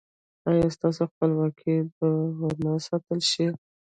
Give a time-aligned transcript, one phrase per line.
[0.49, 2.07] ایا ستاسو خپلواکي به
[2.39, 3.45] و نه ساتل شي؟